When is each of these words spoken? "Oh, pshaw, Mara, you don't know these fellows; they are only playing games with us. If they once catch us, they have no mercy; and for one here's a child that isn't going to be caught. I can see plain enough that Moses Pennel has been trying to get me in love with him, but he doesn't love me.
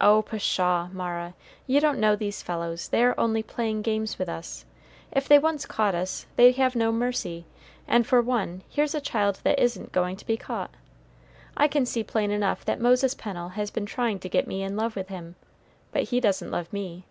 "Oh, 0.00 0.22
pshaw, 0.22 0.86
Mara, 0.92 1.34
you 1.66 1.80
don't 1.80 1.98
know 1.98 2.14
these 2.14 2.40
fellows; 2.40 2.86
they 2.90 3.02
are 3.02 3.18
only 3.18 3.42
playing 3.42 3.82
games 3.82 4.16
with 4.16 4.28
us. 4.28 4.64
If 5.10 5.26
they 5.26 5.40
once 5.40 5.66
catch 5.66 5.92
us, 5.92 6.26
they 6.36 6.52
have 6.52 6.76
no 6.76 6.92
mercy; 6.92 7.46
and 7.88 8.06
for 8.06 8.22
one 8.22 8.62
here's 8.68 8.94
a 8.94 9.00
child 9.00 9.40
that 9.42 9.58
isn't 9.58 9.90
going 9.90 10.14
to 10.18 10.24
be 10.24 10.36
caught. 10.36 10.70
I 11.56 11.66
can 11.66 11.84
see 11.84 12.04
plain 12.04 12.30
enough 12.30 12.64
that 12.64 12.78
Moses 12.80 13.14
Pennel 13.14 13.48
has 13.48 13.72
been 13.72 13.86
trying 13.86 14.20
to 14.20 14.28
get 14.28 14.46
me 14.46 14.62
in 14.62 14.76
love 14.76 14.94
with 14.94 15.08
him, 15.08 15.34
but 15.90 16.04
he 16.04 16.20
doesn't 16.20 16.52
love 16.52 16.72
me. 16.72 17.04